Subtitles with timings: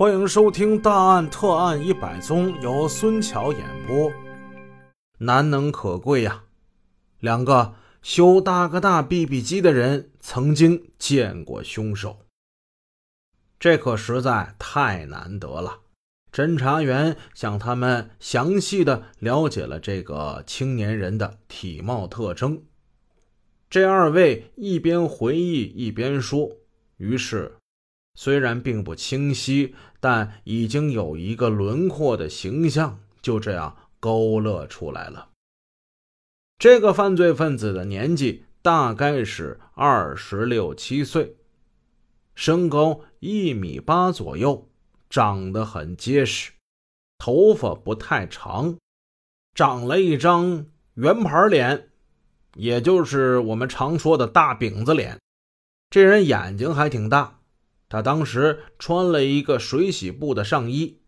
[0.00, 4.10] 欢迎收听《大案特案一百宗》，由孙桥演播。
[5.18, 6.44] 难能可贵呀，
[7.18, 12.20] 两个修大哥大 BB 机的人曾经见过凶手，
[13.58, 15.80] 这可实在太难得了。
[16.32, 22.62] 侦查员向他们详细的了解了这个青年人的体貌特征。
[23.68, 26.56] 这二位一边回忆一边说，
[26.96, 27.58] 于是。
[28.22, 35.30] 虽然并不清晰，但已经有一个轮廓的形象就这样勾勒出来了。
[36.58, 41.34] 这个犯罪分子的年纪大概是二十六七岁，
[42.34, 44.68] 身高一米八左右，
[45.08, 46.52] 长得很结实，
[47.16, 48.76] 头发不太长，
[49.54, 51.88] 长了一张圆盘脸，
[52.54, 55.18] 也就是我们常说的大饼子脸。
[55.88, 57.39] 这人眼睛还挺大。
[57.90, 61.00] 他当时穿了一个水洗布的上衣，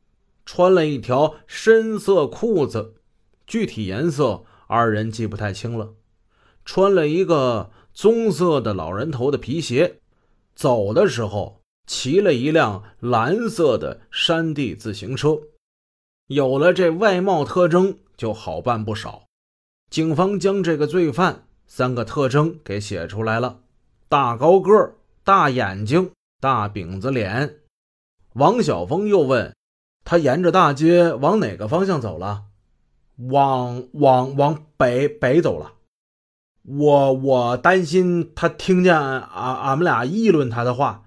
[0.44, 2.96] 穿了一条深色裤子，
[3.46, 5.94] 具体颜色二人记不太清了。
[6.64, 10.00] 穿了一个棕色的老人头的皮鞋，
[10.56, 15.38] 走的时候骑了一辆蓝色的山地自行车。
[16.26, 19.24] 有了这外貌特征，就好办不少。
[19.88, 23.60] 警方将这个罪犯三个特征给写出来了：
[24.08, 26.10] 大高个大眼睛。
[26.42, 27.60] 大饼子脸，
[28.32, 29.54] 王小峰又问
[30.04, 32.46] ：“他沿着大街往哪个方向走了
[33.30, 35.74] ？”“往往往北北走了。
[36.66, 41.04] ”“我我担心他听见俺俺们俩议论他的话。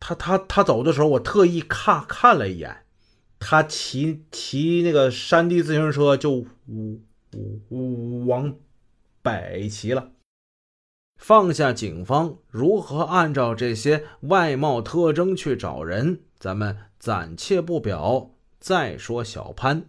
[0.00, 2.84] 他他他走的时候，我特意看看了一眼，
[3.38, 7.02] 他骑骑那个山地自行车就呜
[7.34, 8.54] 呜呜往
[9.20, 10.12] 北骑了。”
[11.16, 18.30] 放下警方如何按照这些外貌特征去找人，咱们暂且不表。
[18.58, 19.86] 再说小潘，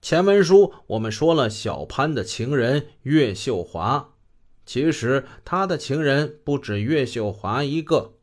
[0.00, 4.14] 前文书我们说了小潘的情人岳秀华，
[4.64, 8.14] 其实他的情人不止岳秀华一个，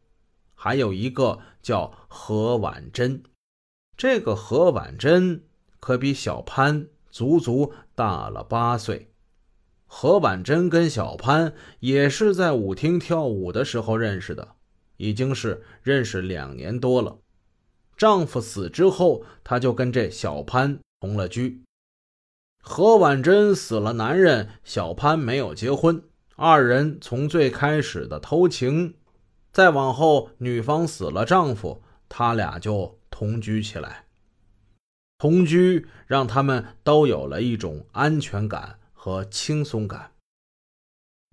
[0.55, 3.23] 还有一个叫何婉珍。
[3.97, 5.43] 这个何婉珍
[5.79, 9.12] 可比小潘足足大了八岁。
[9.95, 14.55] 何婉珍跟小潘也是在舞厅跳舞的时候认识的，
[14.97, 17.19] 已经是认识两年多了。
[17.95, 21.61] 丈夫死之后，她就跟这小潘同了居。
[22.59, 26.01] 何婉珍死了，男人小潘没有结婚，
[26.35, 28.95] 二人从最开始的偷情，
[29.51, 34.05] 再往后女方死了丈夫，他俩就同居起来。
[35.19, 38.79] 同居让他们都有了一种安全感。
[39.03, 40.13] 和轻松感。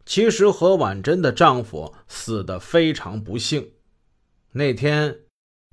[0.04, 3.70] 其实何婉珍的丈夫死得非常不幸。
[4.50, 5.20] 那天，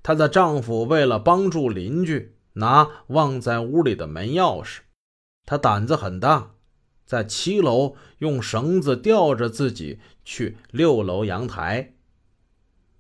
[0.04, 4.82] 她的丈夫为了帮助邻居拿忘在屋里的门钥匙，
[5.44, 6.52] 他胆子很大，
[7.04, 11.96] 在七楼用绳子吊着自己去六楼阳台。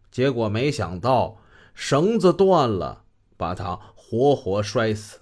[0.09, 1.43] 结果没想到
[1.75, 3.03] 绳子断了，
[3.37, 5.19] 把他活活摔死，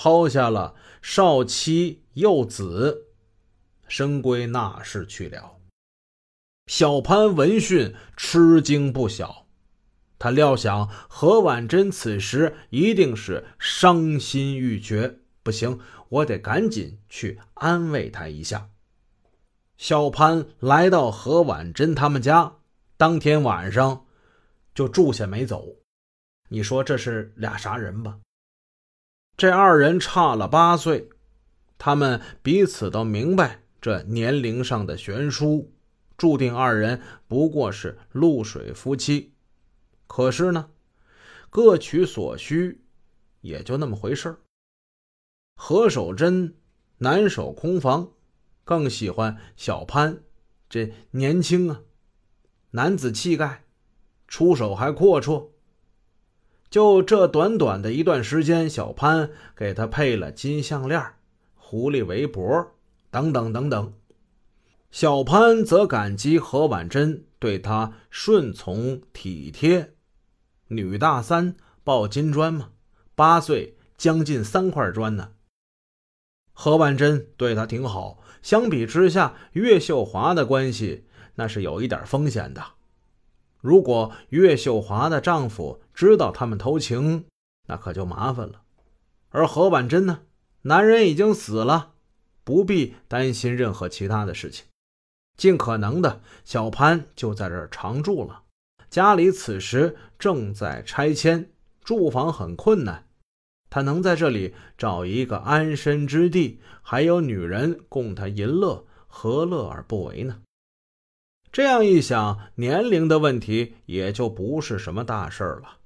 [0.00, 2.04] 抛下了少妻。
[2.14, 3.06] 幼子
[3.86, 5.58] 深归那世去了。
[6.66, 9.46] 小潘闻讯吃惊不小，
[10.18, 18.70] 他料想何婉珍此时一定是伤心欲绝，不行，我得赶紧去安慰她一下。
[19.76, 22.56] 小潘来到何婉珍他们家，
[22.96, 24.06] 当天晚上
[24.74, 25.76] 就住下没走。
[26.48, 28.18] 你说这是俩啥人吧？
[29.38, 31.08] 这二人差了八岁。
[31.78, 35.72] 他们彼此都明白这年龄上的悬殊，
[36.16, 39.32] 注定二人不过是露水夫妻。
[40.08, 40.70] 可是呢，
[41.50, 42.82] 各取所需，
[43.40, 44.38] 也就那么回事
[45.54, 46.56] 何守贞
[46.96, 48.10] 难守空房，
[48.64, 50.24] 更喜欢小潘，
[50.68, 51.82] 这年轻啊，
[52.72, 53.62] 男子气概，
[54.26, 55.50] 出手还阔绰。
[56.70, 61.02] 就这短短的一段时间，小潘给他配了金项链
[61.54, 62.44] 狐狸围脖，
[63.10, 63.92] 等等等等。
[64.90, 69.94] 小潘则感激何婉珍对他顺从体贴。
[70.68, 72.70] 女大三抱金砖嘛，
[73.14, 75.30] 八岁将近三块砖呢。
[76.52, 78.22] 何婉珍对他挺好。
[78.42, 82.62] 相比之下，岳秀华的关系那是有一点风险的。
[83.60, 87.24] 如果岳秀华的丈夫知道他们偷情，
[87.66, 88.62] 那可就麻烦了。
[89.30, 90.20] 而何婉珍呢？
[90.62, 91.94] 男人已经死了，
[92.44, 94.64] 不必担心任何其他的事情。
[95.36, 98.44] 尽可能的，小潘就在这儿常住了。
[98.88, 101.50] 家里此时正在拆迁，
[101.82, 103.08] 住房很困难，
[103.68, 110.42] 他能在这里找一个安身之地，还有女人供他淫乐，何乐而不为呢？
[111.50, 115.77] 这样一想，年龄的问题也就不是什么大事了。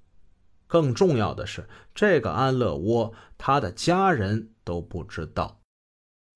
[0.73, 5.61] 更重要的是，这个安乐窝他的家人都不知道，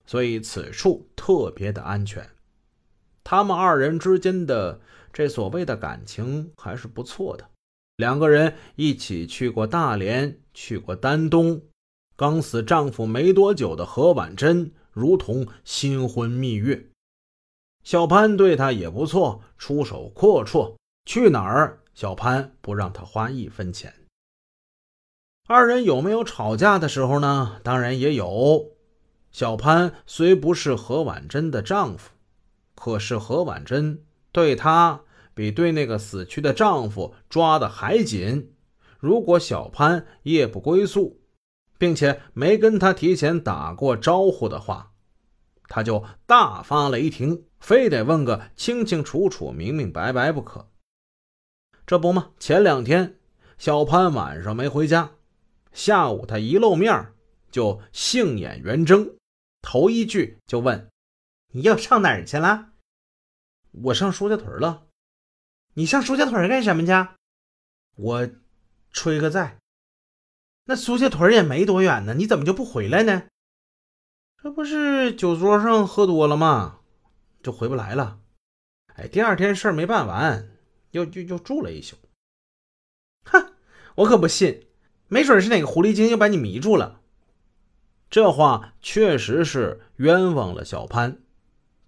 [0.04, 2.28] 所以此处特别的安全。
[3.24, 7.48] 他们二人之间的这所谓的感情还是不错的。
[7.96, 11.62] 两个人一起去过大连，去过丹东。
[12.14, 16.90] 刚死丈夫没多久的何婉珍，如同新婚蜜月。
[17.84, 23.94] 小潘对她也不错，出手阔绰，去哪儿小潘不让她花一分钱。
[25.48, 27.60] 二人有没有吵架的时候呢？
[27.62, 28.72] 当然也有。
[29.30, 32.10] 小潘虽不是何婉珍的丈夫，
[32.74, 34.02] 可是何婉珍
[34.32, 35.02] 对他。
[35.34, 38.54] 比对那个死去的丈夫抓的还紧。
[38.98, 41.20] 如果小潘夜不归宿，
[41.76, 44.92] 并且没跟他提前打过招呼的话，
[45.68, 50.70] 他就大发雷霆，非得问个清清楚楚、明明白白不可。
[51.86, 53.18] 这不嘛，前两天
[53.58, 55.10] 小潘晚上没回家，
[55.76, 57.12] 下午他一露面
[57.50, 59.14] 就杏眼圆睁，
[59.60, 60.90] 头一句就问
[61.52, 62.72] ：“你要上哪儿去了
[63.84, 64.86] ？”“我上苏家屯了。”
[65.76, 66.92] 你上苏家屯干什么去？
[67.96, 68.30] 我
[68.90, 69.58] 吹个债。
[70.64, 73.28] 那苏家屯也没多远呢，你怎么就不回来呢？
[74.42, 76.80] 这不是酒桌上喝多了吗？
[77.42, 78.18] 就回不来了。
[78.94, 80.56] 哎，第二天事儿没办完，
[80.92, 81.98] 又又又住了一宿。
[83.24, 83.54] 哼，
[83.96, 84.65] 我可不信，
[85.08, 87.00] 没准是哪个狐狸精又把你迷住了。
[88.10, 91.18] 这话确实是冤枉了小潘。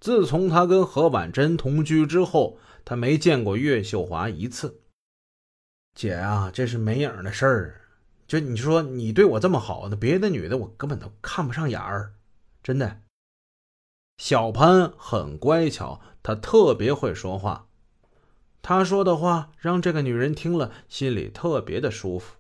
[0.01, 2.59] 自从他跟何婉珍同居之后。
[2.89, 4.81] 他没见过岳秀华一次。
[5.95, 7.83] 姐啊，这是没影的事儿。
[8.27, 12.15] 就你说你对我这么好，那别的女的我根本都看不上眼儿，
[12.63, 13.03] 真的。
[14.17, 17.69] 小潘很乖巧，他特别会说话。
[18.63, 22.37] 他说的话让这个女人听了心里特别的舒服。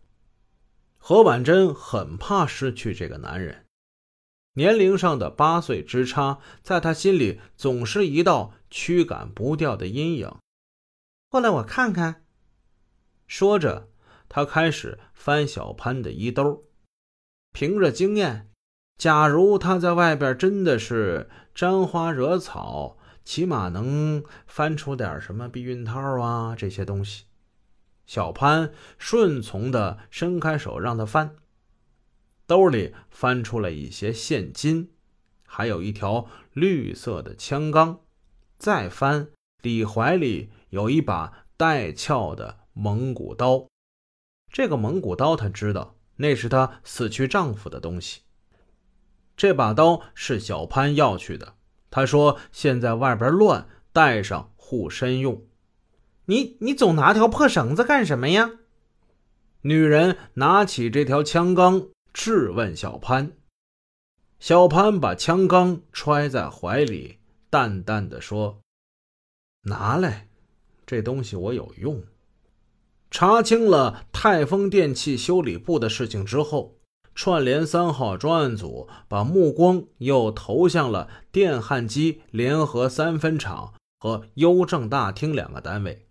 [0.99, 3.65] 何婉珍很怕失去这个男人，
[4.55, 8.53] 年龄上的八岁之差，在她心里总是一道。
[8.71, 10.31] 驱赶不掉的阴影。
[11.31, 12.27] 过来，我看看。
[13.27, 13.89] 说着，
[14.29, 16.65] 他开始翻小潘的衣兜。
[17.55, 18.51] 凭着经验，
[18.99, 27.25] 假如他在外边真的是沾花惹草，起码能翻出点什么避孕套啊这些东西。
[28.09, 31.37] 小潘顺从的伸开手让他翻，
[32.47, 34.93] 兜里翻出了一些现金，
[35.45, 38.01] 还有一条绿色的枪钢。
[38.57, 39.29] 再翻，
[39.61, 43.67] 李怀里有一把带鞘的蒙古刀。
[44.51, 48.23] 这个蒙古刀，他知道那是他死去丈夫的东西。
[49.37, 51.57] 这把刀是小潘要去的。
[51.91, 55.45] 他说：“现在外边乱，带上护身用。”
[56.31, 58.51] 你你总拿条破绳子干什么呀？
[59.63, 63.33] 女人拿起这条枪杆质问小潘。
[64.39, 67.19] 小潘把枪杆揣在怀里。
[67.51, 68.61] 淡淡的说
[69.65, 70.29] ：“拿来，
[70.85, 72.05] 这东西我有用。”
[73.11, 76.77] 查清了泰丰电器修理部的事情之后，
[77.15, 86.08] 串联三号专案组把目光又投向了电焊机联合三分厂和邮政大厅两个单位。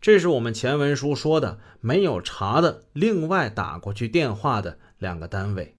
[0.00, 5.74] 这是我们前文书说的没有查的另外打过去电话的两个单位。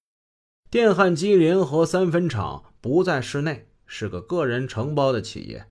[0.70, 3.66] 电焊机联合三分厂不在市内。
[3.92, 5.66] 是个个人承包的企业，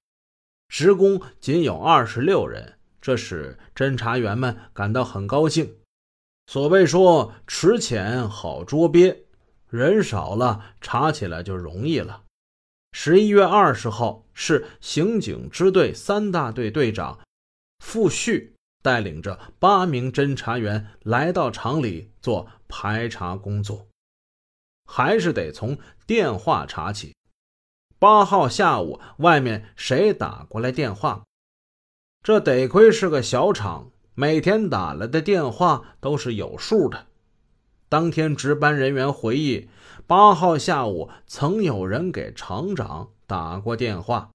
[0.67, 5.77] 职工仅有二十六人，这使侦查员们感到很高兴。
[6.49, 9.27] 所谓说“池浅好捉鳖”，
[9.71, 12.25] 人少了查起来就容易了。
[12.91, 17.21] 十一月二十号，是刑警支队三大队队长
[17.79, 23.87] 傅旭带领着八名侦查员来到厂里做排查工作，
[24.85, 27.15] 还是得从电话查起。
[27.99, 31.25] 八号下午，外面谁打过来电话？
[32.23, 37.07] 这得亏是个小厂，每天打来的电话都是有数的。
[37.89, 39.69] 当天值班人员回忆，
[40.07, 44.31] 八号下午曾有人给厂长打过电话，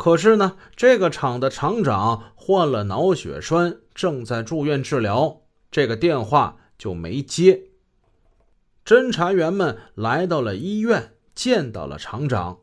[0.00, 7.64] 可是呢，这个厂的厂长患了脑血栓，正在住院治疗，这个电话就没接。
[8.82, 11.12] 侦查员们来到了医院。
[11.34, 12.60] 见到了厂长，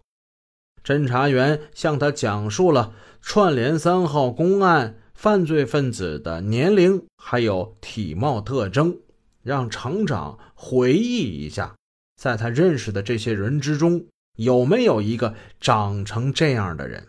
[0.83, 8.97] 侦查员向他讲述了串联三号公案犯罪分子的年龄还有体貌特征，
[9.43, 11.75] 让厂长回忆一下，
[12.19, 14.05] 在他认识的这些人之中，
[14.37, 17.07] 有没有一个长成这样的人。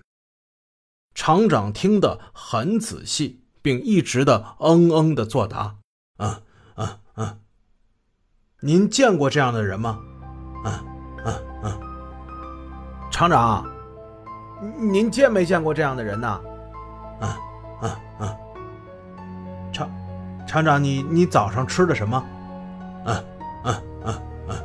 [1.19, 5.75] 厂长听得很仔细，并一直的嗯嗯的作答。
[6.19, 6.37] 嗯
[6.77, 7.39] 嗯嗯，
[8.61, 9.99] 您见过这样的人吗？
[10.65, 10.73] 嗯
[11.25, 11.35] 嗯
[11.65, 11.81] 嗯，
[13.11, 13.67] 厂长，
[14.79, 16.41] 您见没见过这样的人呢？
[17.21, 17.29] 嗯
[17.83, 18.37] 嗯嗯，
[19.73, 19.91] 厂
[20.47, 22.25] 厂长，你你早上吃的什么？
[23.07, 23.25] 嗯
[23.65, 24.57] 嗯嗯嗯。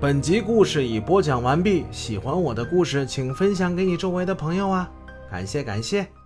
[0.00, 4.90] 本集故事已播讲完毕，喜欢我的故事，请分享给你周围的朋友啊！
[5.30, 6.23] 感谢感谢。